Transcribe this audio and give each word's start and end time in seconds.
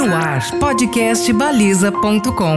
No 0.00 0.16
ar, 0.16 0.40
podcast 0.58 1.30
baliza.com. 1.30 2.56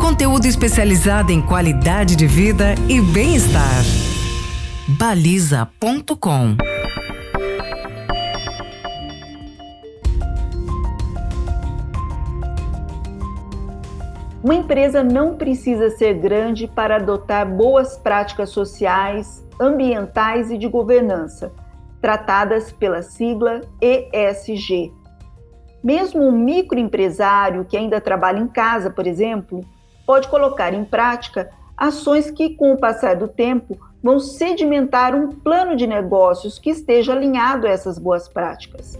Conteúdo 0.00 0.46
especializado 0.46 1.30
em 1.30 1.42
qualidade 1.42 2.16
de 2.16 2.26
vida 2.26 2.74
e 2.88 2.98
bem-estar. 2.98 3.82
baliza.com. 4.88 6.56
Uma 14.42 14.54
empresa 14.54 15.04
não 15.04 15.36
precisa 15.36 15.90
ser 15.90 16.14
grande 16.14 16.66
para 16.66 16.96
adotar 16.96 17.46
boas 17.46 17.98
práticas 17.98 18.48
sociais, 18.48 19.46
ambientais 19.60 20.50
e 20.50 20.56
de 20.56 20.68
governança, 20.68 21.52
tratadas 22.00 22.72
pela 22.72 23.02
sigla 23.02 23.60
ESG. 23.78 25.01
Mesmo 25.82 26.22
um 26.22 26.32
microempresário 26.32 27.64
que 27.64 27.76
ainda 27.76 28.00
trabalha 28.00 28.38
em 28.38 28.46
casa, 28.46 28.88
por 28.88 29.06
exemplo, 29.06 29.64
pode 30.06 30.28
colocar 30.28 30.72
em 30.72 30.84
prática 30.84 31.50
ações 31.76 32.30
que, 32.30 32.54
com 32.54 32.72
o 32.72 32.78
passar 32.78 33.16
do 33.16 33.26
tempo, 33.26 33.76
vão 34.02 34.20
sedimentar 34.20 35.14
um 35.14 35.28
plano 35.28 35.74
de 35.74 35.86
negócios 35.86 36.58
que 36.58 36.70
esteja 36.70 37.12
alinhado 37.12 37.66
a 37.66 37.70
essas 37.70 37.98
boas 37.98 38.28
práticas. 38.28 38.98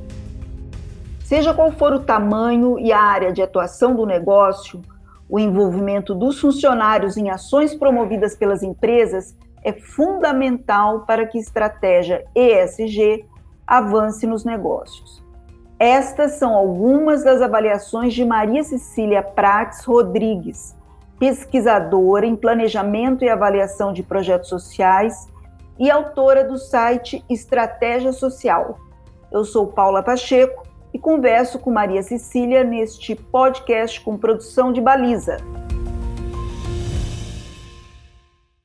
Seja 1.25 1.55
qual 1.55 1.71
for 1.73 1.93
o 1.93 2.01
tamanho 2.01 2.79
e 2.79 2.93
a 2.93 3.01
área 3.01 3.33
de 3.33 3.41
atuação 3.41 3.95
do 3.95 4.05
negócio, 4.05 4.83
o 5.29 5.39
envolvimento 5.39 6.15
dos 6.15 6.41
funcionários 6.41 7.17
em 7.17 7.31
ações 7.31 7.75
promovidas 7.75 8.37
pelas 8.37 8.62
empresas 8.62 9.35
é 9.62 9.73
fundamental 9.73 11.07
para 11.07 11.27
que 11.27 11.39
a 11.39 11.41
estratégia 11.41 12.25
ESG 12.35 13.25
avance 13.67 14.27
nos 14.27 14.45
negócios. 14.45 15.22
Estas 15.85 16.35
são 16.35 16.55
algumas 16.55 17.25
das 17.25 17.43
avaliações 17.43 18.15
de 18.15 18.25
Maria 18.25 18.63
Cecília 18.63 19.21
Prates 19.21 19.84
Rodrigues, 19.84 20.77
pesquisadora 21.19 22.25
em 22.25 22.37
planejamento 22.37 23.25
e 23.25 23.29
avaliação 23.29 23.93
de 23.93 24.01
projetos 24.01 24.48
sociais 24.48 25.27
e 25.81 25.91
autora 25.91 26.45
do 26.45 26.56
site 26.56 27.25
Estratégia 27.29 28.12
Social. 28.12 28.79
Eu 29.33 29.45
sou 29.45 29.67
Paula 29.67 30.05
Pacheco 30.05 30.62
e 30.95 31.01
converso 31.01 31.59
com 31.59 31.73
Maria 31.73 32.05
Cecília 32.05 32.62
neste 32.62 33.17
podcast 33.17 34.01
com 34.03 34.17
produção 34.17 34.73
de 34.73 34.81
baliza. 34.81 35.39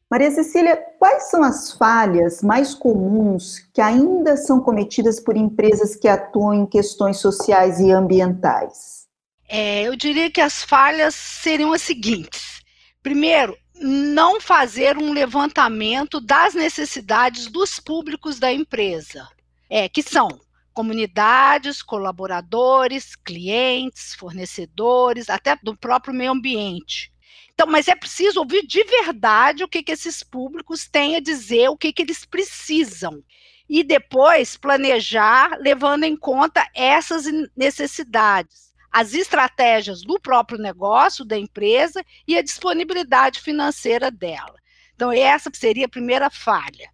Maria 0.10 0.32
Cecília, 0.32 0.78
quais 0.98 1.30
são 1.30 1.44
as 1.44 1.74
falhas 1.74 2.42
mais 2.42 2.74
comuns 2.74 3.60
que 3.74 3.82
ainda 3.82 4.38
são 4.38 4.62
cometidas 4.62 5.20
por 5.20 5.36
empresas 5.36 5.98
que 5.98 6.08
atuam 6.08 6.54
em 6.54 6.66
questões 6.66 7.18
sociais 7.18 7.80
e 7.82 7.92
ambientais? 7.92 9.06
É, 9.50 9.84
eu 9.84 9.98
diria 9.98 10.32
que 10.32 10.40
as 10.40 10.64
falhas 10.64 11.14
seriam 11.14 11.74
as 11.74 11.82
seguintes. 11.82 12.62
Primeiro, 13.04 13.58
não 13.76 14.40
fazer 14.40 14.98
um 14.98 15.12
levantamento 15.12 16.22
das 16.22 16.54
necessidades 16.54 17.48
dos 17.48 17.78
públicos 17.78 18.40
da 18.40 18.52
empresa, 18.52 19.28
é, 19.70 19.90
que 19.90 20.02
são 20.02 20.30
comunidades, 20.74 21.82
colaboradores, 21.82 23.16
clientes, 23.16 24.16
fornecedores, 24.16 25.30
até 25.30 25.58
do 25.62 25.76
próprio 25.76 26.14
meio 26.14 26.32
ambiente. 26.32 27.12
Então, 27.54 27.68
mas 27.68 27.88
é 27.88 27.96
preciso 27.96 28.40
ouvir 28.40 28.66
de 28.66 28.84
verdade 28.84 29.64
o 29.64 29.68
que, 29.68 29.82
que 29.82 29.92
esses 29.92 30.22
públicos 30.22 30.88
têm 30.88 31.16
a 31.16 31.20
dizer, 31.20 31.70
o 31.70 31.78
que, 31.78 31.92
que 31.92 32.04
eles 32.04 32.26
precisam. 32.26 33.24
E 33.70 33.84
depois 33.84 34.56
planejar 34.56 35.58
levando 35.60 36.04
em 36.04 36.16
conta 36.16 36.68
essas 36.74 37.26
necessidades, 37.56 38.74
as 38.92 39.14
estratégias 39.14 40.02
do 40.02 40.20
próprio 40.20 40.60
negócio, 40.60 41.26
da 41.26 41.38
empresa 41.38 42.04
e 42.28 42.38
a 42.38 42.42
disponibilidade 42.42 43.42
financeira 43.42 44.10
dela. 44.10 44.56
Então, 44.96 45.12
essa 45.12 45.50
seria 45.54 45.86
a 45.86 45.90
primeira 45.90 46.30
falha. 46.30 46.90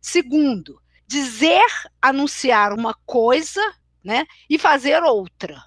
Segundo, 0.00 0.80
dizer, 1.06 1.66
anunciar 2.00 2.72
uma 2.72 2.94
coisa, 3.06 3.60
né, 4.04 4.26
e 4.48 4.58
fazer 4.58 5.02
outra. 5.02 5.62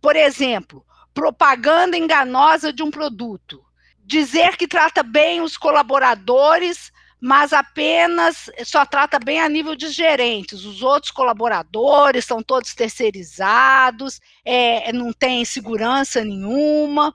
Por 0.00 0.16
exemplo, 0.16 0.84
propaganda 1.14 1.96
enganosa 1.96 2.72
de 2.72 2.82
um 2.82 2.90
produto. 2.90 3.62
Dizer 4.04 4.56
que 4.56 4.66
trata 4.66 5.02
bem 5.02 5.40
os 5.40 5.56
colaboradores, 5.56 6.92
mas 7.20 7.52
apenas 7.52 8.50
só 8.64 8.84
trata 8.84 9.18
bem 9.18 9.40
a 9.40 9.48
nível 9.48 9.76
de 9.76 9.88
gerentes. 9.88 10.64
Os 10.64 10.82
outros 10.82 11.12
colaboradores 11.12 12.24
são 12.24 12.42
todos 12.42 12.74
terceirizados, 12.74 14.20
é, 14.44 14.92
não 14.92 15.12
tem 15.12 15.44
segurança 15.44 16.24
nenhuma, 16.24 17.14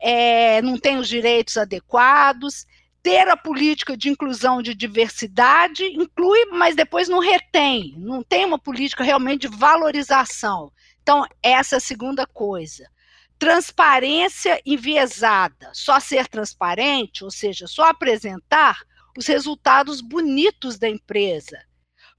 é, 0.00 0.62
não 0.62 0.78
tem 0.78 0.98
os 0.98 1.08
direitos 1.08 1.56
adequados 1.56 2.66
ter 3.02 3.28
a 3.28 3.36
política 3.36 3.96
de 3.96 4.10
inclusão 4.10 4.62
de 4.62 4.74
diversidade 4.74 5.84
inclui, 5.84 6.46
mas 6.52 6.76
depois 6.76 7.08
não 7.08 7.18
retém, 7.18 7.94
não 7.96 8.22
tem 8.22 8.44
uma 8.44 8.58
política 8.58 9.02
realmente 9.02 9.48
de 9.48 9.56
valorização. 9.56 10.70
Então, 11.02 11.24
essa 11.42 11.76
é 11.76 11.78
a 11.78 11.80
segunda 11.80 12.26
coisa. 12.26 12.88
Transparência 13.40 14.60
enviesada, 14.66 15.70
só 15.72 15.98
ser 15.98 16.28
transparente, 16.28 17.24
ou 17.24 17.30
seja, 17.30 17.66
só 17.66 17.84
apresentar 17.84 18.82
os 19.16 19.26
resultados 19.26 20.02
bonitos 20.02 20.78
da 20.78 20.88
empresa. 20.88 21.58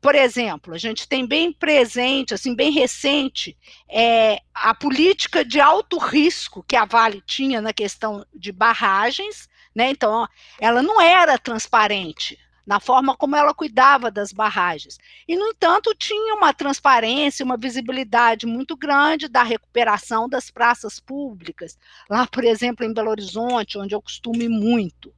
Por 0.02 0.16
exemplo, 0.16 0.74
a 0.74 0.80
gente 0.80 1.08
tem 1.08 1.28
bem 1.28 1.54
presente, 1.54 2.34
assim, 2.34 2.56
bem 2.56 2.72
recente, 2.72 3.56
é, 3.88 4.40
a 4.52 4.74
política 4.74 5.46
de 5.46 5.62
alto 5.62 6.00
risco 6.00 6.64
que 6.68 6.76
a 6.76 6.86
Vale 6.86 7.22
tinha 7.22 7.62
na 7.62 7.72
questão 7.72 8.26
de 8.34 8.52
barragens, 8.52 9.48
né? 9.76 9.92
Então, 9.92 10.28
ela 10.60 10.82
não 10.82 11.00
era 11.00 11.38
transparente 11.38 12.36
na 12.66 12.80
forma 12.80 13.16
como 13.16 13.36
ela 13.36 13.54
cuidava 13.54 14.12
das 14.12 14.32
barragens. 14.32 14.98
E, 15.28 15.36
no 15.36 15.48
entanto, 15.48 15.94
tinha 15.96 16.36
uma 16.36 16.54
transparência, 16.54 17.46
uma 17.46 17.58
visibilidade 17.58 18.46
muito 18.46 18.76
grande 18.76 19.28
da 19.28 19.44
recuperação 19.44 20.28
das 20.28 20.50
praças 20.50 21.00
públicas, 21.00 21.78
lá, 22.10 22.28
por 22.28 22.44
exemplo, 22.44 22.86
em 22.86 22.94
Belo 22.94 23.10
Horizonte, 23.10 23.78
onde 23.78 23.96
eu 23.96 24.02
costumo 24.02 24.42
ir 24.42 24.50
muito. 24.50 25.14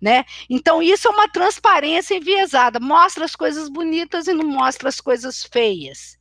Né? 0.00 0.24
Então, 0.48 0.82
isso 0.82 1.08
é 1.08 1.10
uma 1.10 1.28
transparência 1.28 2.14
enviesada, 2.14 2.80
mostra 2.80 3.24
as 3.24 3.36
coisas 3.36 3.68
bonitas 3.68 4.26
e 4.28 4.32
não 4.32 4.46
mostra 4.46 4.88
as 4.88 4.98
coisas 4.98 5.44
feias 5.44 6.19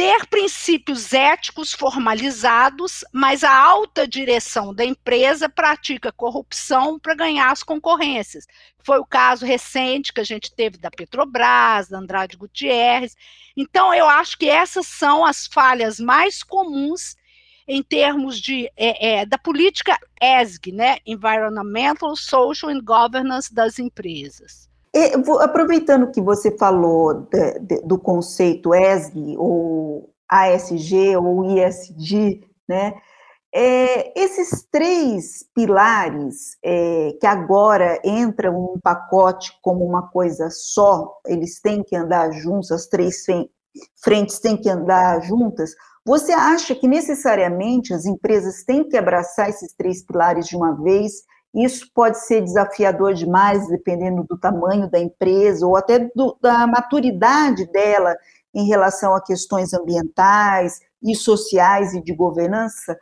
ter 0.00 0.26
princípios 0.28 1.12
éticos 1.12 1.74
formalizados, 1.74 3.04
mas 3.12 3.44
a 3.44 3.54
alta 3.54 4.08
direção 4.08 4.74
da 4.74 4.82
empresa 4.82 5.46
pratica 5.46 6.10
corrupção 6.10 6.98
para 6.98 7.14
ganhar 7.14 7.50
as 7.50 7.62
concorrências. 7.62 8.46
Foi 8.82 8.98
o 8.98 9.04
caso 9.04 9.44
recente 9.44 10.10
que 10.10 10.20
a 10.22 10.24
gente 10.24 10.54
teve 10.54 10.78
da 10.78 10.90
Petrobras, 10.90 11.90
da 11.90 11.98
Andrade 11.98 12.38
Gutierrez. 12.38 13.14
Então, 13.54 13.92
eu 13.92 14.08
acho 14.08 14.38
que 14.38 14.48
essas 14.48 14.86
são 14.86 15.22
as 15.22 15.46
falhas 15.46 16.00
mais 16.00 16.42
comuns 16.42 17.14
em 17.68 17.82
termos 17.82 18.40
de, 18.40 18.72
é, 18.78 19.18
é, 19.18 19.26
da 19.26 19.36
política 19.36 19.98
ESG, 20.18 20.72
né? 20.72 20.96
Environmental, 21.04 22.16
Social 22.16 22.72
and 22.72 22.80
Governance 22.82 23.52
das 23.52 23.78
empresas. 23.78 24.69
E, 24.94 25.12
aproveitando 25.40 26.10
que 26.10 26.20
você 26.20 26.56
falou 26.56 27.14
de, 27.14 27.58
de, 27.60 27.80
do 27.82 27.98
conceito 27.98 28.74
ESG, 28.74 29.36
ou 29.38 30.12
ASG, 30.28 31.16
ou 31.16 31.44
ISG, 31.44 32.40
né? 32.68 32.94
É, 33.52 34.20
esses 34.20 34.64
três 34.70 35.44
pilares 35.52 36.56
é, 36.64 37.16
que 37.20 37.26
agora 37.26 38.00
entram 38.04 38.54
um 38.54 38.80
pacote 38.80 39.52
como 39.60 39.84
uma 39.84 40.08
coisa 40.08 40.48
só, 40.50 41.18
eles 41.26 41.60
têm 41.60 41.82
que 41.82 41.96
andar 41.96 42.30
juntos, 42.30 42.70
as 42.70 42.86
três 42.86 43.24
frentes 44.02 44.38
têm 44.38 44.56
que 44.56 44.68
andar 44.68 45.20
juntas. 45.22 45.72
Você 46.06 46.32
acha 46.32 46.76
que 46.76 46.86
necessariamente 46.86 47.92
as 47.92 48.06
empresas 48.06 48.62
têm 48.64 48.88
que 48.88 48.96
abraçar 48.96 49.50
esses 49.50 49.74
três 49.74 50.04
pilares 50.04 50.46
de 50.46 50.56
uma 50.56 50.80
vez 50.80 51.24
isso 51.54 51.90
pode 51.92 52.18
ser 52.26 52.42
desafiador 52.42 53.14
demais, 53.14 53.68
dependendo 53.68 54.24
do 54.24 54.38
tamanho 54.38 54.88
da 54.88 55.00
empresa 55.00 55.66
ou 55.66 55.76
até 55.76 56.10
do, 56.14 56.36
da 56.40 56.66
maturidade 56.66 57.66
dela 57.66 58.16
em 58.54 58.66
relação 58.66 59.14
a 59.14 59.22
questões 59.22 59.74
ambientais 59.74 60.80
e 61.02 61.14
sociais 61.14 61.92
e 61.92 62.02
de 62.02 62.14
governança. 62.14 62.96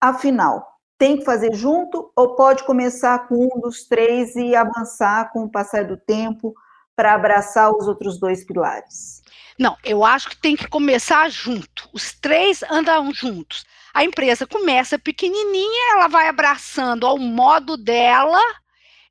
Afinal, 0.00 0.66
tem 0.98 1.18
que 1.18 1.24
fazer 1.24 1.54
junto 1.54 2.10
ou 2.14 2.34
pode 2.34 2.64
começar 2.64 3.26
com 3.26 3.48
um 3.54 3.60
dos 3.60 3.86
três 3.86 4.36
e 4.36 4.54
avançar 4.54 5.32
com 5.32 5.44
o 5.44 5.50
passar 5.50 5.84
do 5.84 5.96
tempo 5.96 6.54
para 6.94 7.14
abraçar 7.14 7.70
os 7.74 7.88
outros 7.88 8.18
dois 8.18 8.44
pilares? 8.44 9.22
Não, 9.58 9.76
eu 9.84 10.04
acho 10.04 10.30
que 10.30 10.40
tem 10.40 10.56
que 10.56 10.68
começar 10.68 11.30
junto. 11.30 11.88
Os 11.92 12.12
três 12.12 12.62
andam 12.64 13.12
juntos 13.12 13.64
a 13.94 14.02
empresa 14.04 14.44
começa 14.44 14.98
pequenininha, 14.98 15.92
ela 15.92 16.08
vai 16.08 16.28
abraçando 16.28 17.06
ao 17.06 17.16
modo 17.16 17.76
dela 17.76 18.42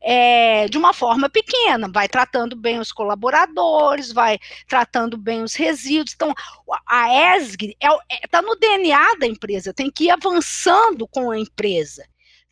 é, 0.02 0.68
de 0.68 0.78
uma 0.78 0.94
forma 0.94 1.30
pequena, 1.30 1.90
vai 1.90 2.10
tratando 2.10 2.58
bem 2.58 2.78
os 2.78 2.92
colaboradores, 2.92 4.12
vai 4.12 4.38
tratando 4.68 5.18
bem 5.18 5.42
os 5.42 5.56
resíduos. 5.56 6.14
Então, 6.14 6.34
a 6.86 7.38
ESG 7.38 7.78
está 7.82 7.98
é, 8.10 8.16
é, 8.24 8.28
tá 8.28 8.42
no 8.42 8.58
DNA 8.58 9.16
da 9.16 9.26
empresa, 9.26 9.74
tem 9.74 9.90
que 9.90 10.06
ir 10.06 10.12
avançando 10.12 11.08
com 11.08 11.32
a 11.32 11.40
empresa. 11.40 12.06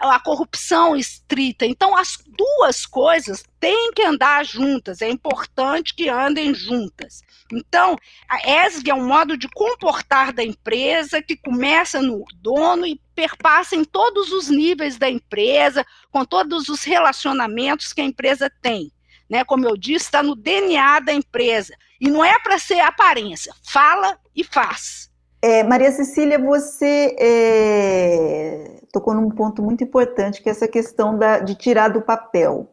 a 0.00 0.20
corrupção 0.20 0.96
estrita? 0.96 1.64
Então, 1.64 1.96
as 1.96 2.18
duas 2.26 2.84
coisas 2.84 3.44
têm 3.60 3.92
que 3.92 4.02
andar 4.02 4.44
juntas, 4.44 5.00
é 5.00 5.08
importante 5.08 5.94
que 5.94 6.08
andem 6.08 6.52
juntas. 6.52 7.22
Então, 7.52 7.96
a 8.28 8.66
ESG 8.66 8.90
é 8.90 8.94
um 8.94 9.06
modo 9.06 9.36
de 9.36 9.48
comportar 9.48 10.32
da 10.32 10.42
empresa 10.42 11.22
que 11.22 11.36
começa 11.36 12.02
no 12.02 12.24
dono 12.34 12.86
e 12.86 13.00
perpassa 13.14 13.76
em 13.76 13.84
todos 13.84 14.32
os 14.32 14.48
níveis 14.48 14.98
da 14.98 15.08
empresa, 15.08 15.86
com 16.10 16.24
todos 16.24 16.68
os 16.68 16.82
relacionamentos 16.82 17.92
que 17.92 18.00
a 18.00 18.04
empresa 18.04 18.50
tem. 18.60 18.90
Né? 19.28 19.44
Como 19.44 19.66
eu 19.66 19.76
disse, 19.76 20.06
está 20.06 20.22
no 20.22 20.34
DNA 20.34 21.00
da 21.00 21.12
empresa. 21.12 21.74
E 22.00 22.10
não 22.10 22.24
é 22.24 22.38
para 22.38 22.58
ser 22.58 22.80
aparência, 22.80 23.52
fala 23.62 24.18
e 24.34 24.44
faz. 24.44 25.10
É, 25.42 25.62
Maria 25.62 25.92
Cecília, 25.92 26.38
você 26.38 27.14
é, 27.18 28.80
tocou 28.92 29.14
num 29.14 29.28
ponto 29.30 29.62
muito 29.62 29.84
importante, 29.84 30.42
que 30.42 30.48
é 30.48 30.52
essa 30.52 30.66
questão 30.66 31.18
da, 31.18 31.38
de 31.38 31.54
tirar 31.54 31.88
do 31.88 32.00
papel. 32.00 32.70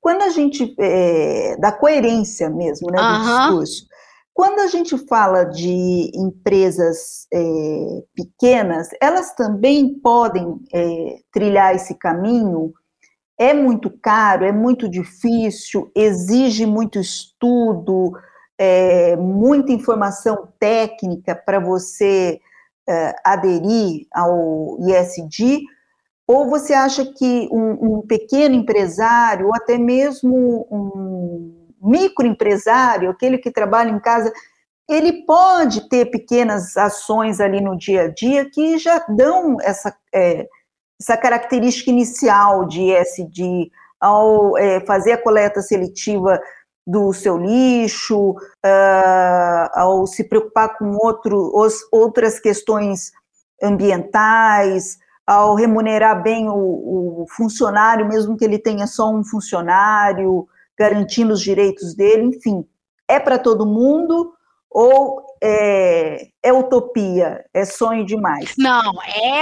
Quando 0.00 0.22
a 0.22 0.30
gente, 0.30 0.74
é, 0.78 1.56
da 1.58 1.70
coerência 1.70 2.50
mesmo, 2.50 2.90
né, 2.90 2.98
do 2.98 3.04
uhum. 3.04 3.22
discurso, 3.22 3.88
quando 4.38 4.60
a 4.60 4.68
gente 4.68 4.96
fala 5.06 5.44
de 5.44 6.12
empresas 6.14 7.26
é, 7.32 8.02
pequenas, 8.14 8.88
elas 9.02 9.34
também 9.34 9.98
podem 9.98 10.60
é, 10.72 11.16
trilhar 11.32 11.74
esse 11.74 11.94
caminho. 11.94 12.72
É 13.38 13.54
muito 13.54 13.88
caro, 14.02 14.44
é 14.44 14.50
muito 14.50 14.88
difícil, 14.88 15.90
exige 15.94 16.66
muito 16.66 16.98
estudo, 16.98 18.12
é, 18.58 19.14
muita 19.16 19.70
informação 19.70 20.48
técnica 20.58 21.36
para 21.36 21.60
você 21.60 22.40
é, 22.88 23.14
aderir 23.24 24.06
ao 24.12 24.76
ISD. 24.80 25.62
Ou 26.26 26.50
você 26.50 26.74
acha 26.74 27.04
que 27.04 27.48
um, 27.52 27.98
um 27.98 28.02
pequeno 28.02 28.54
empresário, 28.54 29.46
ou 29.46 29.54
até 29.54 29.78
mesmo 29.78 30.66
um 30.70 31.68
microempresário, 31.80 33.08
aquele 33.08 33.38
que 33.38 33.52
trabalha 33.52 33.90
em 33.90 34.00
casa, 34.00 34.32
ele 34.88 35.24
pode 35.24 35.88
ter 35.88 36.06
pequenas 36.06 36.76
ações 36.76 37.40
ali 37.40 37.60
no 37.60 37.76
dia 37.76 38.02
a 38.02 38.08
dia 38.08 38.50
que 38.50 38.78
já 38.78 38.98
dão 39.08 39.58
essa, 39.60 39.94
é, 40.12 40.48
essa 41.00 41.16
característica 41.16 41.90
inicial 41.90 42.66
de 42.66 42.90
ESG, 42.90 43.70
ao 44.00 44.56
é, 44.58 44.80
fazer 44.80 45.12
a 45.12 45.22
coleta 45.22 45.60
seletiva 45.62 46.40
do 46.86 47.12
seu 47.12 47.36
lixo, 47.36 48.30
uh, 48.30 49.68
ao 49.74 50.06
se 50.06 50.24
preocupar 50.24 50.78
com 50.78 50.96
outro, 50.96 51.52
os, 51.54 51.74
outras 51.92 52.40
questões 52.40 53.12
ambientais, 53.62 54.96
ao 55.26 55.54
remunerar 55.54 56.22
bem 56.22 56.48
o, 56.48 56.54
o 56.54 57.26
funcionário, 57.36 58.08
mesmo 58.08 58.36
que 58.38 58.44
ele 58.44 58.58
tenha 58.58 58.86
só 58.86 59.10
um 59.10 59.22
funcionário, 59.22 60.48
garantindo 60.78 61.34
os 61.34 61.42
direitos 61.42 61.94
dele, 61.94 62.22
enfim. 62.22 62.64
É 63.06 63.20
para 63.20 63.38
todo 63.38 63.66
mundo 63.66 64.32
ou 64.70 65.24
é, 65.42 66.28
é, 66.42 66.52
utopia, 66.52 67.44
é 67.54 67.64
sonho 67.64 68.04
demais? 68.04 68.54
Não, 68.58 68.92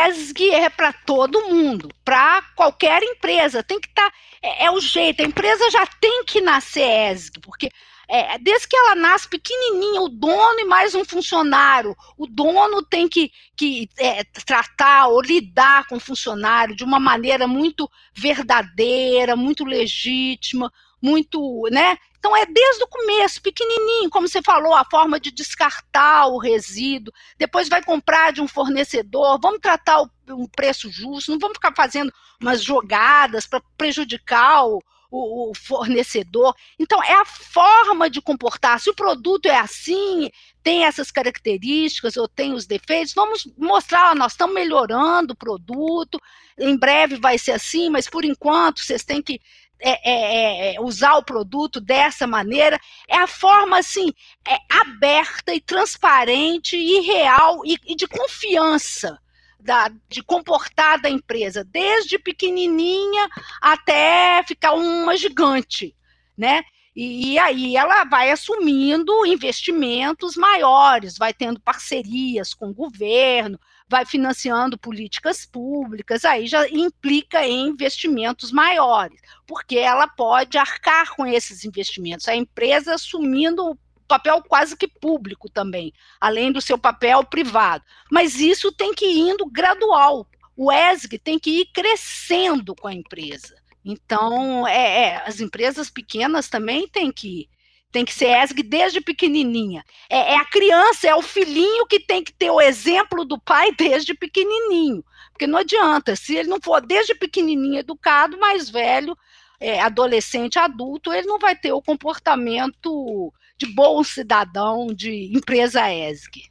ESG 0.08 0.50
é 0.50 0.70
para 0.70 0.92
todo 0.92 1.48
mundo, 1.48 1.88
para 2.04 2.42
qualquer 2.54 3.02
empresa. 3.02 3.62
Tem 3.62 3.80
que 3.80 3.88
estar. 3.88 4.08
Tá, 4.10 4.16
é, 4.42 4.66
é, 4.66 4.70
o 4.70 4.80
jeito, 4.80 5.22
a 5.22 5.26
empresa 5.26 5.70
já 5.70 5.86
tem 6.00 6.24
que 6.24 6.40
nascer 6.40 7.12
ESG, 7.12 7.40
porque 7.40 7.70
é, 8.08 8.38
desde 8.38 8.68
que 8.68 8.76
ela 8.76 8.94
nasce 8.94 9.28
pequenininha, 9.28 10.00
o 10.00 10.08
dono 10.08 10.60
e 10.60 10.64
mais 10.64 10.94
um 10.94 11.04
funcionário, 11.04 11.96
o 12.16 12.26
dono 12.26 12.82
tem 12.82 13.08
que, 13.08 13.32
que 13.56 13.88
é, 13.98 14.22
tratar 14.44 15.08
ou 15.08 15.20
lidar 15.20 15.88
com 15.88 15.96
o 15.96 16.00
funcionário 16.00 16.76
de 16.76 16.84
uma 16.84 17.00
maneira 17.00 17.48
muito 17.48 17.90
verdadeira, 18.14 19.34
muito 19.34 19.64
legítima, 19.64 20.72
muito, 21.02 21.68
né? 21.70 21.98
Então 22.26 22.36
é 22.36 22.44
desde 22.44 22.82
o 22.82 22.88
começo, 22.88 23.40
pequenininho, 23.40 24.10
como 24.10 24.26
você 24.26 24.42
falou, 24.42 24.74
a 24.74 24.84
forma 24.84 25.20
de 25.20 25.30
descartar 25.30 26.26
o 26.26 26.38
resíduo, 26.38 27.14
depois 27.38 27.68
vai 27.68 27.80
comprar 27.80 28.32
de 28.32 28.40
um 28.40 28.48
fornecedor, 28.48 29.38
vamos 29.40 29.60
tratar 29.60 30.02
o, 30.02 30.10
um 30.30 30.48
preço 30.48 30.90
justo, 30.90 31.30
não 31.30 31.38
vamos 31.38 31.54
ficar 31.54 31.72
fazendo 31.76 32.12
umas 32.42 32.64
jogadas 32.64 33.46
para 33.46 33.62
prejudicar 33.78 34.66
o, 34.66 34.82
o, 35.08 35.52
fornecedor. 35.54 36.52
Então, 36.80 37.00
é 37.00 37.14
a 37.14 37.24
forma 37.24 38.10
de 38.10 38.20
comportar. 38.20 38.80
Se 38.80 38.90
o 38.90 38.94
produto 38.94 39.46
é 39.46 39.56
assim, 39.56 40.28
tem 40.64 40.84
essas 40.84 41.12
características 41.12 42.16
ou 42.16 42.26
tem 42.26 42.52
os 42.52 42.66
defeitos, 42.66 43.14
vamos 43.14 43.48
mostrar, 43.56 44.16
nós 44.16 44.32
estamos 44.32 44.52
melhorando 44.52 45.32
o 45.32 45.36
produto, 45.36 46.20
em 46.58 46.76
breve 46.76 47.16
vai 47.20 47.38
ser 47.38 47.52
assim, 47.52 47.88
mas 47.88 48.10
por 48.10 48.24
enquanto 48.24 48.80
vocês 48.80 49.04
têm 49.04 49.22
que 49.22 49.40
é, 49.80 50.10
é, 50.10 50.74
é, 50.74 50.80
usar 50.80 51.16
o 51.16 51.24
produto 51.24 51.80
dessa 51.80 52.26
maneira, 52.26 52.80
é 53.08 53.16
a 53.16 53.26
forma 53.26 53.78
assim, 53.78 54.12
é, 54.46 54.56
aberta 54.70 55.54
e 55.54 55.60
transparente 55.60 56.76
e 56.76 57.00
real 57.00 57.62
e, 57.64 57.78
e 57.86 57.94
de 57.94 58.06
confiança 58.06 59.18
da, 59.60 59.90
de 60.08 60.22
comportar 60.22 61.00
da 61.00 61.10
empresa, 61.10 61.64
desde 61.64 62.18
pequenininha 62.18 63.28
até 63.60 64.42
ficar 64.46 64.72
uma 64.72 65.16
gigante, 65.16 65.94
né? 66.36 66.62
E, 66.94 67.34
e, 67.34 67.38
aí 67.38 67.76
ela 67.76 68.04
vai 68.04 68.30
assumindo 68.30 69.26
investimentos 69.26 70.34
maiores, 70.34 71.18
vai 71.18 71.34
tendo 71.34 71.60
parcerias 71.60 72.54
com 72.54 72.70
o 72.70 72.74
governo, 72.74 73.60
vai 73.88 74.04
financiando 74.04 74.76
políticas 74.76 75.46
públicas, 75.46 76.24
aí 76.24 76.46
já 76.46 76.68
implica 76.68 77.46
em 77.46 77.68
investimentos 77.68 78.50
maiores, 78.50 79.20
porque 79.46 79.78
ela 79.78 80.08
pode 80.08 80.58
arcar 80.58 81.14
com 81.14 81.24
esses 81.24 81.64
investimentos, 81.64 82.28
a 82.28 82.34
empresa 82.34 82.94
assumindo 82.94 83.78
papel 84.06 84.42
quase 84.42 84.76
que 84.76 84.88
público 84.88 85.48
também, 85.48 85.92
além 86.20 86.52
do 86.52 86.60
seu 86.60 86.78
papel 86.78 87.24
privado. 87.24 87.84
Mas 88.10 88.40
isso 88.40 88.72
tem 88.72 88.94
que 88.94 89.04
ir 89.04 89.30
indo 89.30 89.46
gradual. 89.46 90.26
O 90.56 90.72
ESG 90.72 91.18
tem 91.18 91.38
que 91.38 91.50
ir 91.60 91.66
crescendo 91.66 92.74
com 92.74 92.88
a 92.88 92.94
empresa. 92.94 93.56
Então, 93.84 94.66
é, 94.66 95.02
é 95.02 95.16
as 95.26 95.40
empresas 95.40 95.90
pequenas 95.90 96.48
também 96.48 96.88
têm 96.88 97.12
que 97.12 97.48
tem 97.92 98.04
que 98.04 98.12
ser 98.12 98.42
ESG 98.42 98.62
desde 98.62 99.00
pequenininha. 99.00 99.84
É, 100.10 100.34
é, 100.34 100.36
a 100.36 100.44
criança, 100.44 101.08
é 101.08 101.14
o 101.14 101.22
filhinho 101.22 101.86
que 101.86 102.00
tem 102.00 102.22
que 102.22 102.32
ter 102.32 102.50
o 102.50 102.60
exemplo 102.60 103.24
do 103.24 103.38
pai 103.40 103.72
desde 103.72 104.14
pequenininho. 104.14 105.04
Porque 105.32 105.46
não 105.46 105.58
adianta, 105.58 106.16
se 106.16 106.36
ele 106.36 106.48
não 106.48 106.58
for 106.62 106.80
desde 106.80 107.14
pequenininho 107.14 107.78
educado, 107.78 108.38
mais 108.38 108.68
velho, 108.68 109.16
é, 109.60 109.80
adolescente, 109.80 110.58
adulto, 110.58 111.12
ele 111.12 111.26
não 111.26 111.38
vai 111.38 111.56
ter 111.56 111.72
o 111.72 111.82
comportamento 111.82 113.32
de 113.56 113.66
bom 113.74 114.02
cidadão 114.04 114.88
de 114.88 115.34
empresa 115.34 115.90
ESG. 115.90 116.50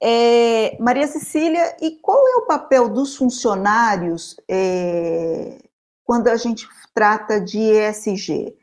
É, 0.00 0.76
Maria 0.78 1.06
Cecília, 1.06 1.76
e 1.80 1.92
qual 2.02 2.18
é 2.28 2.36
o 2.36 2.46
papel 2.46 2.88
dos 2.88 3.16
funcionários 3.16 4.36
é, 4.48 5.58
quando 6.04 6.28
a 6.28 6.36
gente 6.36 6.68
trata 6.94 7.40
de 7.40 7.58
ESG? 7.58 8.54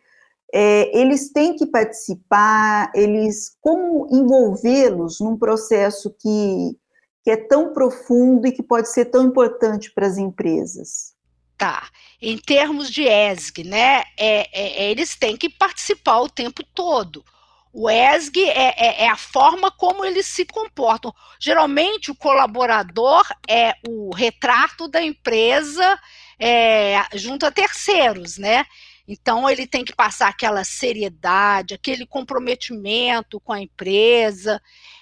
É, 0.56 0.96
eles 0.96 1.32
têm 1.32 1.56
que 1.56 1.66
participar, 1.66 2.92
eles 2.94 3.58
como 3.60 4.08
envolvê-los 4.12 5.20
num 5.20 5.36
processo 5.36 6.16
que, 6.20 6.78
que 7.24 7.32
é 7.32 7.38
tão 7.38 7.74
profundo 7.74 8.46
e 8.46 8.52
que 8.52 8.62
pode 8.62 8.90
ser 8.90 9.06
tão 9.06 9.24
importante 9.24 9.92
para 9.92 10.06
as 10.06 10.20
empresas? 10.20 11.14
Tá. 11.58 11.90
Em 12.22 12.38
termos 12.38 12.92
de 12.92 13.04
ESG, 13.04 13.64
né, 13.64 14.04
é, 14.16 14.48
é, 14.54 14.92
eles 14.92 15.16
têm 15.16 15.36
que 15.36 15.50
participar 15.50 16.20
o 16.20 16.30
tempo 16.30 16.64
todo. 16.74 17.26
O 17.74 17.90
ESG 17.90 18.44
é, 18.44 18.76
é, 18.78 19.04
é, 19.06 19.10
a 19.10 19.18
forma 19.18 19.72
como 19.72 20.06
eles 20.06 20.28
se 20.28 20.46
comportam. 20.46 21.12
Geralmente, 21.40 22.12
o 22.12 22.16
colaborador 22.16 23.24
é 23.50 23.74
o 23.88 24.14
retrato 24.14 24.88
da 24.88 25.02
empresa 25.02 26.00
é, 26.38 27.04
junto 27.16 27.48
a 27.48 27.52
terceiros, 27.52 28.38
né? 28.38 28.64
Então, 29.08 29.50
ele 29.50 29.68
tem 29.68 29.84
que 29.84 29.94
passar 29.94 30.30
aquela 30.30 30.64
seriedade, 30.64 31.74
aquele 31.74 32.06
comprometimento 32.06 33.40
com 33.40 33.52
a 33.52 33.62
empresa 33.62 34.62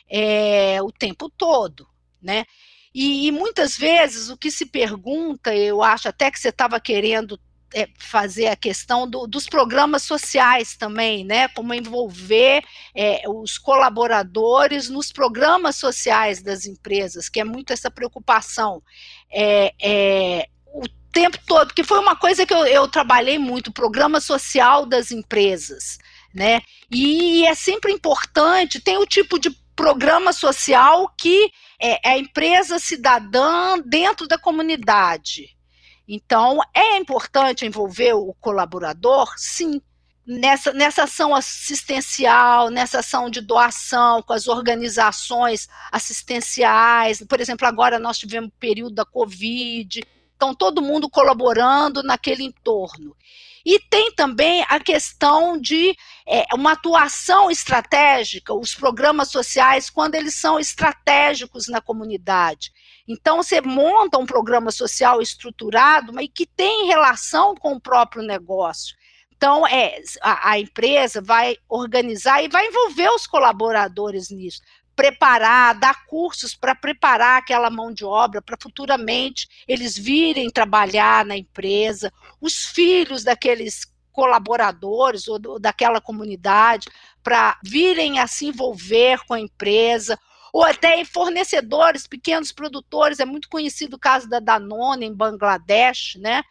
é, 0.09 0.81
o 0.81 0.91
tempo 0.91 1.29
todo, 1.29 1.87
né? 2.21 2.45
E, 2.93 3.27
e, 3.27 3.31
muitas 3.31 3.77
vezes 3.77 4.29
o 4.29 4.37
que 4.37 4.51
se 4.51 4.65
pergunta, 4.65 5.55
eu 5.55 5.81
acho 5.81 6.09
até 6.09 6.29
que 6.29 6.37
você 6.37 6.49
estava 6.49 6.77
querendo 6.79 7.39
é, 7.73 7.87
fazer 7.97 8.47
a 8.47 8.55
questão 8.55 9.09
do, 9.09 9.25
dos 9.25 9.47
programas 9.47 10.03
sociais 10.03 10.75
também, 10.75 11.23
né? 11.23 11.47
Como 11.49 11.73
envolver 11.73 12.61
é, 12.93 13.23
os 13.29 13.57
colaboradores 13.57 14.89
nos 14.89 15.11
programas 15.11 15.77
sociais 15.77 16.41
das 16.41 16.65
empresas, 16.65 17.29
que 17.29 17.39
é 17.39 17.45
muito 17.45 17.71
essa 17.71 17.89
preocupação. 17.89 18.83
É, 19.31 20.49
tempo 21.11 21.37
todo, 21.45 21.73
que 21.73 21.83
foi 21.83 21.99
uma 21.99 22.15
coisa 22.15 22.45
que 22.45 22.53
eu, 22.53 22.65
eu 22.65 22.87
trabalhei 22.87 23.37
muito, 23.37 23.71
programa 23.71 24.19
social 24.21 24.85
das 24.85 25.11
empresas, 25.11 25.97
né? 26.33 26.61
E 26.89 27.45
é 27.45 27.53
sempre 27.53 27.91
importante, 27.91 28.79
tem 28.79 28.97
o 28.97 29.05
tipo 29.05 29.37
de 29.37 29.51
programa 29.75 30.31
social 30.31 31.11
que 31.17 31.51
é, 31.79 32.09
é 32.09 32.13
a 32.13 32.17
empresa 32.17 32.79
cidadã 32.79 33.79
dentro 33.79 34.27
da 34.27 34.37
comunidade. 34.37 35.55
Então, 36.07 36.59
é 36.73 36.97
importante 36.97 37.65
envolver 37.65 38.13
o 38.13 38.33
colaborador? 38.39 39.33
Sim. 39.37 39.81
Nessa, 40.27 40.71
nessa 40.71 41.03
ação 41.05 41.33
assistencial, 41.33 42.69
nessa 42.69 42.99
ação 42.99 43.29
de 43.29 43.41
doação 43.41 44.21
com 44.21 44.33
as 44.33 44.47
organizações 44.47 45.67
assistenciais. 45.91 47.23
Por 47.27 47.41
exemplo, 47.41 47.67
agora 47.67 47.97
nós 47.97 48.19
tivemos 48.19 48.49
o 48.49 48.59
período 48.59 48.93
da 48.93 49.03
Covid, 49.03 50.01
então 50.41 50.55
todo 50.55 50.81
mundo 50.81 51.07
colaborando 51.07 52.01
naquele 52.01 52.43
entorno. 52.43 53.15
E 53.63 53.77
tem 53.77 54.11
também 54.11 54.65
a 54.67 54.79
questão 54.79 55.55
de 55.55 55.95
é, 56.27 56.45
uma 56.55 56.71
atuação 56.71 57.51
estratégica, 57.51 58.51
os 58.51 58.73
programas 58.73 59.29
sociais, 59.29 59.87
quando 59.87 60.15
eles 60.15 60.33
são 60.33 60.59
estratégicos 60.59 61.67
na 61.67 61.79
comunidade. 61.79 62.71
Então, 63.07 63.43
você 63.43 63.61
monta 63.61 64.17
um 64.17 64.25
programa 64.25 64.71
social 64.71 65.21
estruturado, 65.21 66.11
mas 66.11 66.27
que 66.33 66.47
tem 66.47 66.87
relação 66.87 67.53
com 67.53 67.73
o 67.73 67.79
próprio 67.79 68.23
negócio. 68.23 68.95
Então, 69.37 69.67
é, 69.67 70.01
a, 70.23 70.53
a 70.53 70.59
empresa 70.59 71.21
vai 71.21 71.55
organizar 71.69 72.43
e 72.43 72.49
vai 72.49 72.65
envolver 72.65 73.09
os 73.09 73.27
colaboradores 73.27 74.31
nisso 74.31 74.61
preparar, 75.01 75.73
dar 75.79 76.05
cursos 76.05 76.53
para 76.53 76.75
preparar 76.75 77.39
aquela 77.39 77.71
mão 77.71 77.91
de 77.91 78.05
obra 78.05 78.39
para 78.39 78.55
futuramente 78.61 79.47
eles 79.67 79.97
virem 79.97 80.47
trabalhar 80.47 81.25
na 81.25 81.35
empresa, 81.35 82.13
os 82.39 82.67
filhos 82.67 83.23
daqueles 83.23 83.91
colaboradores 84.11 85.27
ou 85.27 85.39
do, 85.39 85.57
daquela 85.57 85.99
comunidade 85.99 86.87
para 87.23 87.57
virem 87.63 88.19
a 88.19 88.27
se 88.27 88.45
envolver 88.45 89.25
com 89.25 89.33
a 89.33 89.39
empresa, 89.39 90.19
ou 90.53 90.63
até 90.63 90.99
em 90.99 91.05
fornecedores, 91.05 92.05
pequenos 92.05 92.51
produtores, 92.51 93.19
é 93.19 93.25
muito 93.25 93.49
conhecido 93.49 93.95
o 93.95 93.99
caso 93.99 94.29
da 94.29 94.39
Danone 94.39 95.07
em 95.07 95.15
Bangladesh, 95.15 96.17
né? 96.19 96.43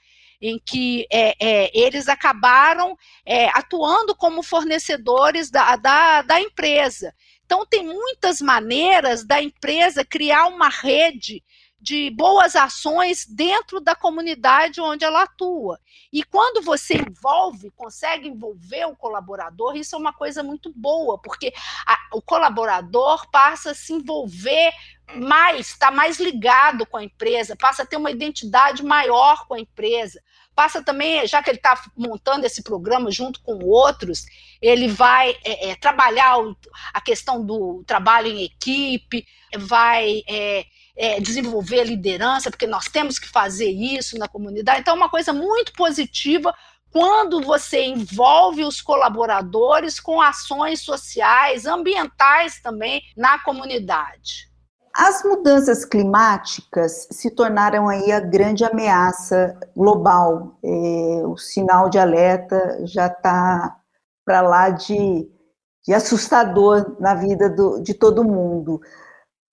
em 0.42 0.58
que 0.58 1.06
é, 1.12 1.36
é, 1.38 1.78
eles 1.78 2.08
acabaram 2.08 2.96
é, 3.26 3.48
atuando 3.50 4.16
como 4.16 4.42
fornecedores 4.42 5.50
da, 5.50 5.76
da, 5.76 6.22
da 6.22 6.40
empresa. 6.40 7.14
Então, 7.50 7.66
tem 7.66 7.84
muitas 7.84 8.40
maneiras 8.40 9.24
da 9.24 9.42
empresa 9.42 10.04
criar 10.04 10.46
uma 10.46 10.68
rede 10.68 11.42
de 11.80 12.08
boas 12.10 12.54
ações 12.54 13.26
dentro 13.26 13.80
da 13.80 13.92
comunidade 13.92 14.80
onde 14.80 15.04
ela 15.04 15.24
atua. 15.24 15.80
E 16.12 16.22
quando 16.22 16.62
você 16.62 16.94
envolve, 16.94 17.72
consegue 17.72 18.28
envolver 18.28 18.84
o 18.84 18.94
colaborador, 18.94 19.76
isso 19.76 19.96
é 19.96 19.98
uma 19.98 20.12
coisa 20.12 20.44
muito 20.44 20.72
boa, 20.72 21.18
porque 21.18 21.52
a, 21.84 21.98
o 22.12 22.22
colaborador 22.22 23.28
passa 23.32 23.72
a 23.72 23.74
se 23.74 23.94
envolver 23.94 24.72
mais, 25.16 25.70
está 25.70 25.90
mais 25.90 26.20
ligado 26.20 26.86
com 26.86 26.98
a 26.98 27.02
empresa, 27.02 27.56
passa 27.56 27.82
a 27.82 27.86
ter 27.86 27.96
uma 27.96 28.12
identidade 28.12 28.84
maior 28.84 29.44
com 29.48 29.54
a 29.54 29.60
empresa, 29.60 30.22
passa 30.60 30.82
também, 30.82 31.26
já 31.26 31.42
que 31.42 31.48
ele 31.48 31.56
está 31.56 31.82
montando 31.96 32.44
esse 32.44 32.62
programa 32.62 33.10
junto 33.10 33.40
com 33.40 33.64
outros, 33.64 34.26
ele 34.60 34.88
vai 34.88 35.34
é, 35.42 35.70
é, 35.70 35.74
trabalhar 35.74 36.36
o, 36.38 36.54
a 36.92 37.00
questão 37.00 37.42
do 37.42 37.82
trabalho 37.86 38.26
em 38.26 38.44
equipe, 38.44 39.26
vai 39.56 40.22
é, 40.28 40.66
é, 40.94 41.18
desenvolver 41.18 41.84
liderança, 41.84 42.50
porque 42.50 42.66
nós 42.66 42.84
temos 42.84 43.18
que 43.18 43.26
fazer 43.26 43.70
isso 43.70 44.18
na 44.18 44.28
comunidade. 44.28 44.80
Então, 44.80 44.92
é 44.92 44.96
uma 44.98 45.08
coisa 45.08 45.32
muito 45.32 45.72
positiva 45.72 46.54
quando 46.90 47.40
você 47.40 47.86
envolve 47.86 48.62
os 48.62 48.82
colaboradores 48.82 49.98
com 49.98 50.20
ações 50.20 50.82
sociais, 50.82 51.64
ambientais 51.64 52.60
também 52.60 53.02
na 53.16 53.38
comunidade. 53.38 54.49
As 54.94 55.22
mudanças 55.22 55.84
climáticas 55.84 57.06
se 57.10 57.30
tornaram 57.30 57.88
aí 57.88 58.10
a 58.10 58.20
grande 58.20 58.64
ameaça 58.64 59.56
global. 59.76 60.58
É, 60.62 60.68
o 61.26 61.36
sinal 61.36 61.88
de 61.88 61.98
alerta 61.98 62.80
já 62.86 63.06
está 63.06 63.76
para 64.24 64.40
lá 64.42 64.70
de, 64.70 65.30
de, 65.84 65.94
assustador 65.94 66.96
na 67.00 67.14
vida 67.14 67.48
do, 67.48 67.80
de 67.80 67.94
todo 67.94 68.24
mundo. 68.24 68.80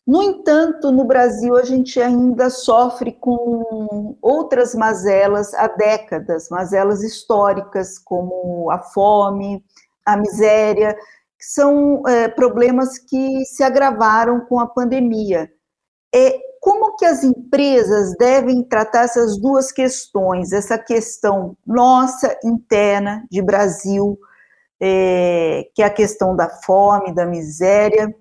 No 0.05 0.23
entanto, 0.23 0.91
no 0.91 1.03
Brasil, 1.03 1.55
a 1.55 1.63
gente 1.63 2.01
ainda 2.01 2.49
sofre 2.49 3.11
com 3.11 4.17
outras 4.21 4.73
mazelas 4.73 5.53
há 5.53 5.67
décadas, 5.67 6.49
mazelas 6.49 7.03
históricas, 7.03 7.99
como 7.99 8.71
a 8.71 8.79
fome, 8.79 9.63
a 10.05 10.15
miséria, 10.15 10.97
são 11.39 12.01
é, 12.07 12.27
problemas 12.27 12.97
que 12.97 13.45
se 13.45 13.63
agravaram 13.63 14.41
com 14.41 14.59
a 14.59 14.67
pandemia. 14.67 15.49
É, 16.13 16.39
como 16.59 16.95
que 16.95 17.05
as 17.05 17.23
empresas 17.23 18.15
devem 18.17 18.63
tratar 18.63 19.03
essas 19.03 19.37
duas 19.37 19.71
questões? 19.71 20.51
Essa 20.51 20.77
questão 20.77 21.55
nossa 21.65 22.37
interna 22.43 23.25
de 23.31 23.41
Brasil, 23.41 24.17
é, 24.81 25.67
que 25.75 25.81
é 25.81 25.85
a 25.85 25.93
questão 25.93 26.35
da 26.35 26.49
fome, 26.49 27.13
da 27.13 27.25
miséria, 27.25 28.13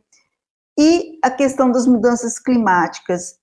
e 0.79 1.19
a 1.23 1.31
questão 1.31 1.71
das 1.71 1.87
mudanças 1.87 2.39
climáticas. 2.39 3.37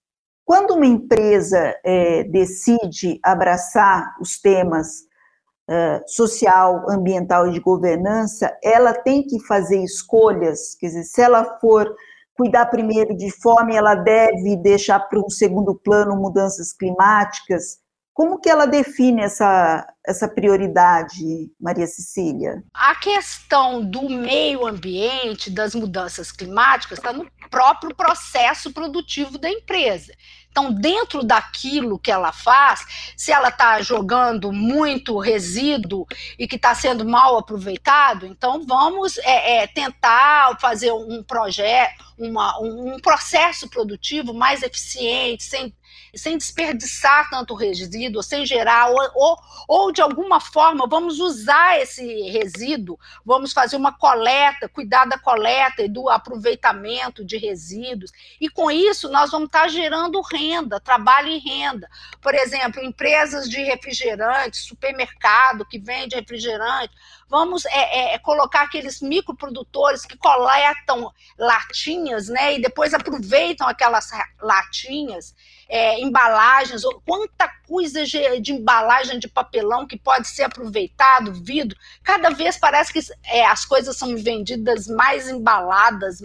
Quando 0.46 0.76
uma 0.76 0.86
empresa 0.86 1.76
é, 1.84 2.24
decide 2.26 3.20
abraçar 3.24 4.16
os 4.22 4.40
temas 4.40 5.04
social, 6.08 6.86
ambiental 6.90 7.48
e 7.48 7.52
de 7.52 7.60
governança, 7.60 8.52
ela 8.64 8.94
tem 8.94 9.24
que 9.24 9.40
fazer 9.46 9.82
escolhas, 9.82 10.76
quer 10.76 10.88
dizer, 10.88 11.04
se 11.04 11.22
ela 11.22 11.58
for 11.60 11.90
cuidar 12.36 12.66
primeiro 12.66 13.16
de 13.16 13.32
fome, 13.42 13.76
ela 13.76 13.96
deve 13.96 14.58
deixar 14.58 15.00
para 15.00 15.20
um 15.20 15.30
segundo 15.30 15.76
plano 15.76 16.16
mudanças 16.16 16.74
climáticas. 16.74 17.78
Como 18.14 18.40
que 18.40 18.50
ela 18.50 18.66
define 18.66 19.24
essa, 19.24 19.88
essa 20.06 20.28
prioridade, 20.28 21.50
Maria 21.60 21.88
Cecília? 21.88 22.64
A 22.74 22.96
questão 22.96 23.84
do 23.84 24.10
meio 24.10 24.66
ambiente, 24.66 25.50
das 25.50 25.74
mudanças 25.74 26.32
climáticas, 26.32 26.98
está 26.98 27.14
no 27.14 27.26
próprio 27.50 27.96
processo 27.96 28.72
produtivo 28.74 29.38
da 29.38 29.50
empresa. 29.50 30.14
Então, 30.54 30.72
dentro 30.72 31.24
daquilo 31.24 31.98
que 31.98 32.12
ela 32.12 32.32
faz, 32.32 32.86
se 33.18 33.32
ela 33.32 33.50
está 33.50 33.82
jogando 33.82 34.52
muito 34.52 35.18
resíduo 35.18 36.06
e 36.38 36.48
que 36.48 36.58
está 36.58 36.76
sendo 36.76 37.04
mal 37.04 37.38
aproveitado, 37.38 38.28
então 38.28 38.64
vamos 38.64 39.18
é, 39.20 39.64
é, 39.64 39.68
tentar 39.68 40.56
fazer 40.60 40.92
um 40.92 41.24
projeto, 41.24 42.04
um 42.20 43.00
processo 43.02 43.68
produtivo 43.68 44.32
mais 44.32 44.62
eficiente, 44.62 45.44
sem 45.44 45.74
sem 46.16 46.38
desperdiçar 46.38 47.30
tanto 47.30 47.56
resíduo, 47.56 48.22
sem 48.22 48.46
gerar, 48.46 48.90
ou, 48.90 48.98
ou, 49.16 49.38
ou, 49.68 49.92
de 49.94 50.02
alguma 50.02 50.40
forma 50.42 50.88
vamos 50.88 51.20
usar 51.20 51.80
esse 51.80 52.04
resíduo, 52.30 53.00
vamos 53.26 53.54
fazer 53.54 53.76
uma 53.76 53.94
coleta, 53.94 54.68
cuidar 54.68 55.06
da 55.06 55.18
coleta 55.18 55.84
e 55.84 55.88
do 55.88 56.10
aproveitamento 56.10 57.24
de 57.24 57.38
resíduos, 57.38 58.12
e 58.42 58.50
com 58.50 58.70
isso 58.70 59.10
nós 59.10 59.32
vamos 59.32 59.46
estar 59.46 59.68
gerando 59.70 60.20
renda, 60.22 60.80
trabalho 60.80 61.30
e 61.30 61.38
renda. 61.38 61.90
Por 62.22 62.34
exemplo, 62.34 62.84
empresas 62.84 63.50
de 63.50 63.62
refrigerante, 63.62 64.58
supermercado 64.58 65.66
que 65.66 65.80
vende 65.80 66.16
refrigerante, 66.16 66.94
vamos 67.34 67.66
é, 67.66 68.14
é, 68.14 68.20
colocar 68.20 68.62
aqueles 68.62 69.02
microprodutores 69.02 70.06
que 70.06 70.16
coletam 70.16 71.12
latinhas, 71.36 72.28
né, 72.28 72.54
e 72.54 72.62
depois 72.62 72.94
aproveitam 72.94 73.68
aquelas 73.68 74.12
latinhas 74.40 75.34
é, 75.68 76.00
embalagens, 76.00 76.84
quanta 77.04 77.52
coisa 77.68 78.06
de, 78.06 78.40
de, 78.40 78.54
embalagem 78.54 79.18
de 79.18 79.28
papelão 79.28 79.88
que 79.88 79.98
pode 79.98 80.28
ser 80.28 80.44
aproveitado, 80.44 81.34
vidro. 81.34 81.76
Cada 82.04 82.30
vez 82.30 82.60
parece 82.60 82.94
que 82.94 83.00
é, 83.26 83.44
as 83.44 83.66
coisas 83.66 83.98
são 83.98 84.16
vendidas 84.16 84.88
mais 84.88 85.28
embaladas 85.28 86.22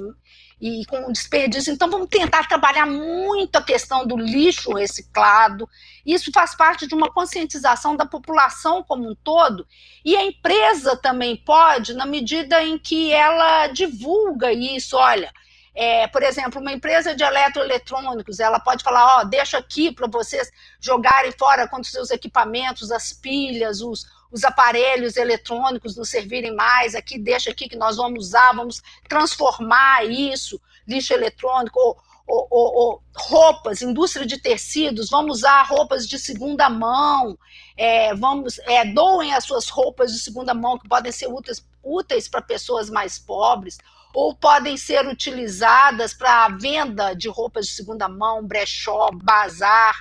e 0.61 0.85
com 0.87 1.11
desperdício. 1.13 1.73
Então, 1.73 1.89
vamos 1.91 2.09
tentar 2.09 2.49
trabalhar 2.49 2.87
muito 2.87 3.57
a 3.57 3.63
questão 3.63 4.07
do 4.07 4.17
lixo 4.17 4.73
reciclado. 4.73 5.69
Isso 6.05 6.31
faz 6.33 6.55
parte 6.55 6.87
de 6.87 6.95
uma 6.95 7.13
conscientização 7.13 7.97
da 7.97 8.05
população 8.05 8.83
como 8.83 9.09
um 9.09 9.15
todo. 9.15 9.67
E 10.05 10.17
a 10.17 10.25
empresa 10.25 10.97
também 10.97 11.37
pode, 11.37 11.95
na 11.95 12.07
medida 12.07 12.63
em 12.63 12.79
que 12.79 13.13
ela 13.13 13.69
divulga 13.69 14.53
isso. 14.53 14.97
Olha, 14.97 15.33
é, 15.75 16.09
por 16.09 16.25
exemplo, 16.25 16.61
uma 16.61 16.73
empresa 16.73 17.15
de 17.15 17.23
eletroeletrônicos, 17.23 18.41
ela 18.41 18.59
pode 18.59 18.83
falar, 18.83 19.19
ó, 19.19 19.25
deixa 19.25 19.59
aqui 19.59 19.93
para 19.93 20.09
vocês 20.09 20.51
jogarem 20.81 21.31
fora 21.31 21.69
quando 21.69 21.87
seus 21.87 22.11
equipamentos, 22.11 22.91
as 22.91 23.13
pilhas, 23.13 23.81
os, 23.81 24.05
os 24.31 24.45
aparelhos 24.45 25.17
eletrônicos 25.17 25.97
não 25.97 26.05
servirem 26.05 26.55
mais, 26.55 26.95
aqui 26.95 27.19
deixa 27.19 27.51
aqui 27.51 27.69
que 27.69 27.77
nós 27.77 27.97
vamos 27.97 28.27
usar, 28.27 28.55
vamos 28.55 28.83
transformar 29.09 30.05
isso, 30.05 30.61
lixo 30.87 31.13
eletrônico, 31.13 31.79
ou, 31.79 31.97
ou, 32.27 32.47
ou, 32.51 32.75
ou 32.75 33.03
roupas, 33.17 33.81
indústria 33.81 34.27
de 34.27 34.39
tecidos, 34.39 35.09
vamos 35.09 35.39
usar 35.39 35.63
roupas 35.63 36.07
de 36.07 36.19
segunda 36.19 36.69
mão, 36.69 37.39
é, 37.77 38.15
vamos 38.15 38.59
é, 38.61 38.85
doem 38.85 39.33
as 39.33 39.45
suas 39.45 39.69
roupas 39.69 40.13
de 40.13 40.19
segunda 40.19 40.53
mão 40.53 40.79
que 40.79 40.89
podem 40.89 41.11
ser 41.11 41.29
úteis, 41.29 41.67
úteis 41.83 42.29
para 42.29 42.43
pessoas 42.43 42.91
mais 42.91 43.19
pobres, 43.19 43.79
ou 44.15 44.35
podem 44.35 44.77
ser 44.77 45.07
utilizadas 45.07 46.13
para 46.13 46.49
venda 46.49 47.15
de 47.15 47.29
roupas 47.29 47.67
de 47.67 47.73
segunda 47.73 48.09
mão, 48.09 48.45
brechó, 48.47 49.11
bazar, 49.13 49.97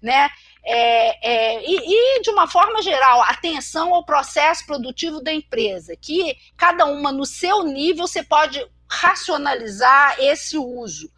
né? 0.00 0.30
É, 0.68 1.54
é, 1.54 1.64
e, 1.64 1.76
e, 2.18 2.22
de 2.22 2.30
uma 2.30 2.48
forma 2.48 2.82
geral, 2.82 3.22
atenção 3.22 3.94
ao 3.94 4.04
processo 4.04 4.66
produtivo 4.66 5.22
da 5.22 5.32
empresa, 5.32 5.94
que 5.94 6.36
cada 6.56 6.84
uma 6.86 7.12
no 7.12 7.24
seu 7.24 7.62
nível 7.62 8.08
você 8.08 8.20
pode 8.24 8.66
racionalizar 8.90 10.16
esse 10.18 10.58
uso. 10.58 11.08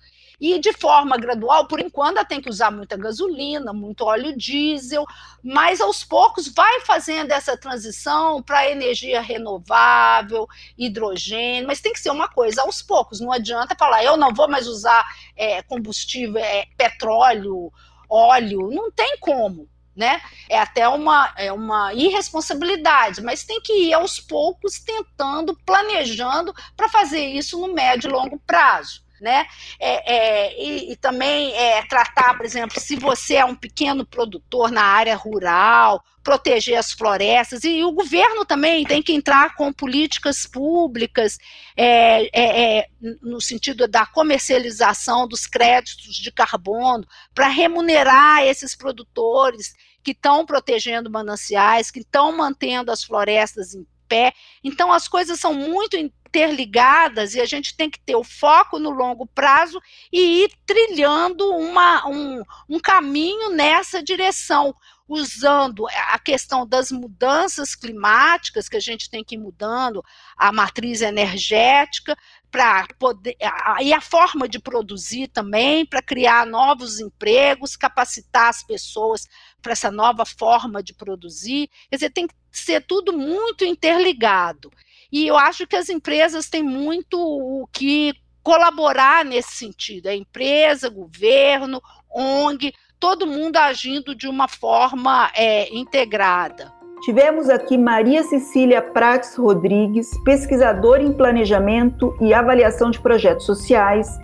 E 0.41 0.61
de 0.61 0.73
forma 0.73 1.17
gradual, 1.17 1.67
por 1.67 1.81
enquanto, 1.81 2.25
tem 2.25 2.41
que 2.41 2.49
usar 2.49 2.71
muita 2.71 2.97
gasolina, 2.97 3.73
muito 3.73 4.05
óleo 4.05 4.37
diesel, 4.37 5.05
mas 5.43 5.81
aos 5.81 6.05
poucos 6.05 6.47
vai 6.47 6.81
fazendo 6.83 7.33
essa 7.33 7.57
transição 7.57 8.41
para 8.41 8.71
energia 8.71 9.21
renovável, 9.21 10.47
hidrogênio, 10.77 11.67
mas 11.67 11.81
tem 11.81 11.93
que 11.93 11.99
ser 11.99 12.11
uma 12.11 12.29
coisa 12.29 12.63
aos 12.63 12.83
poucos, 12.83 13.19
não 13.19 13.33
adianta 13.33 13.75
falar, 13.77 14.05
eu 14.05 14.17
não 14.17 14.33
vou 14.33 14.49
mais 14.49 14.69
usar 14.69 15.05
é, 15.35 15.61
combustível, 15.63 16.39
é, 16.39 16.67
petróleo, 16.77 17.73
óleo, 18.09 18.71
não 18.71 18.91
tem 18.91 19.19
como. 19.19 19.69
Né? 19.97 20.21
É 20.49 20.57
até 20.61 20.89
uma, 20.89 21.33
é 21.37 21.53
uma 21.53 21.93
irresponsabilidade, 21.93 23.21
mas 23.21 23.43
tem 23.43 23.61
que 23.61 23.73
ir 23.89 23.95
aos 23.95 24.21
poucos 24.21 24.79
tentando, 24.79 25.59
planejando 25.67 26.55
para 26.77 26.89
fazer 26.89 27.27
isso 27.27 27.59
no 27.59 27.75
médio 27.75 28.09
e 28.09 28.13
longo 28.13 28.39
prazo 28.47 29.03
né? 29.21 29.47
É, 29.79 30.15
é, 30.15 30.63
e, 30.63 30.93
e, 30.93 30.97
também 30.97 31.55
é, 31.55 31.83
tratar, 31.87 32.37
por 32.37 32.45
exemplo, 32.45 32.81
se 32.81 32.97
você 32.97 33.37
é 33.37 33.45
um 33.45 33.55
pequeno 33.55 34.07
produtor 34.07 34.71
na 34.71 34.83
área 34.83 35.17
rural, 35.17 36.03
proteger 36.23 36.77
as 36.77 36.93
florestas, 36.93 37.65
e, 37.65 37.79
e 37.79 37.85
o 37.85 37.93
governo 37.93 38.45
também 38.45 38.85
tem 38.85 39.03
que 39.03 39.13
entrar 39.13 39.55
com 39.55 39.73
políticas 39.73 40.47
públicas 40.47 41.39
é, 41.77 42.29
é, 42.33 42.79
é 42.79 42.89
no 43.23 43.41
sentido 43.41 43.89
da 43.89 44.05
comercialização 44.05 45.27
dos 45.27 45.47
créditos 45.47 46.17
de 46.17 46.31
carbono 46.31 47.07
para 47.35 47.49
remunerar 47.49 48.43
esses 48.43 48.75
produtores 48.75 49.75
que 50.03 50.13
estão 50.13 50.47
protegendo 50.47 51.11
mananciais, 51.11 51.91
que 51.91 52.01
estão 52.01 52.37
mantendo 52.37 52.91
as 52.91 53.05
florestas 53.05 53.75
em 53.75 53.87
pé. 54.09 54.33
Então, 54.65 54.93
as 54.93 55.07
coisas 55.07 55.39
são 55.39 55.53
muito 55.53 55.97
interligadas 56.29 57.35
e 57.35 57.41
a 57.41 57.47
gente 57.47 57.75
tem 57.75 57.89
que 57.89 57.99
ter 57.99 58.15
o 58.15 58.23
foco 58.23 58.79
no 58.79 58.91
longo 58.91 59.27
prazo 59.27 59.81
e 60.13 60.45
ir 60.45 60.53
trilhando 60.67 61.49
uma, 61.57 62.07
um, 62.07 62.43
um 62.69 62.79
caminho 62.79 63.51
nessa 63.51 64.03
direção 64.03 64.75
usando 65.09 65.87
a 65.89 66.19
questão 66.19 66.67
das 66.67 66.93
mudanças 66.93 67.75
climáticas, 67.75 68.69
que 68.69 68.77
a 68.77 68.81
gente 68.81 69.09
tem 69.09 69.25
que 69.25 69.37
ir 69.37 69.39
mudando 69.39 70.05
a 70.37 70.53
matriz 70.53 71.01
energética, 71.01 72.15
para 72.51 72.87
poder 72.99 73.37
e 73.81 73.93
a 73.93 74.01
forma 74.01 74.49
de 74.49 74.59
produzir 74.59 75.29
também 75.29 75.85
para 75.85 76.03
criar 76.03 76.47
novos 76.47 76.99
empregos, 76.99 77.77
capacitar 77.77 78.49
as 78.49 78.63
pessoas 78.63 79.27
para 79.61 79.73
essa 79.73 79.91
nova 79.91 80.25
forma 80.25 80.83
de 80.83 80.95
produzir. 80.95 81.69
Quer 81.91 81.97
dizer, 81.97 82.11
tem 82.11 82.27
que 82.27 82.35
ser 82.51 82.85
tudo 82.87 83.13
muito 83.13 83.65
interligado. 83.65 84.71
E 85.11 85.27
eu 85.27 85.37
acho 85.37 85.67
que 85.67 85.77
as 85.77 85.89
empresas 85.89 86.49
têm 86.49 86.63
muito 86.63 87.19
o 87.19 87.67
que 87.73 88.15
colaborar 88.43 89.25
nesse 89.25 89.57
sentido. 89.57 90.09
A 90.09 90.15
empresa, 90.15 90.89
governo, 90.89 91.83
ONG, 92.11 92.73
todo 92.99 93.27
mundo 93.27 93.57
agindo 93.57 94.15
de 94.15 94.27
uma 94.29 94.49
forma 94.49 95.31
é, 95.35 95.75
integrada. 95.75 96.73
Tivemos 97.03 97.49
aqui 97.49 97.79
Maria 97.79 98.25
Cecília 98.25 98.83
Prates 98.83 99.37
Rodrigues, 99.37 100.11
pesquisadora 100.25 101.03
em 101.03 101.13
planejamento 101.13 102.17
e 102.21 102.35
avaliação 102.35 102.91
de 102.91 103.01
projetos 103.01 103.47
sociais, 103.47 104.19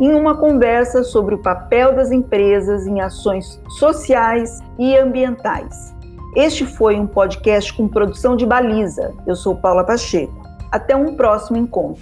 em 0.00 0.14
uma 0.14 0.36
conversa 0.36 1.02
sobre 1.02 1.34
o 1.34 1.42
papel 1.42 1.94
das 1.94 2.12
empresas 2.12 2.86
em 2.86 3.00
ações 3.00 3.60
sociais 3.78 4.60
e 4.78 4.96
ambientais. 4.96 5.94
Este 6.34 6.64
foi 6.64 6.98
um 6.98 7.06
podcast 7.06 7.72
com 7.72 7.88
produção 7.88 8.36
de 8.36 8.46
Baliza. 8.46 9.12
Eu 9.26 9.34
sou 9.34 9.56
Paula 9.56 9.84
Pacheco. 9.84 10.32
Até 10.70 10.94
um 10.94 11.16
próximo 11.16 11.56
encontro. 11.56 12.00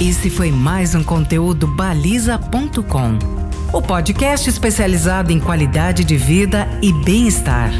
Esse 0.00 0.30
foi 0.30 0.50
mais 0.50 0.94
um 0.94 1.02
conteúdo 1.02 1.66
baliza.com, 1.66 3.18
o 3.76 3.82
podcast 3.82 4.48
especializado 4.48 5.32
em 5.32 5.40
qualidade 5.40 6.04
de 6.04 6.16
vida 6.16 6.66
e 6.80 6.92
bem-estar. 6.92 7.70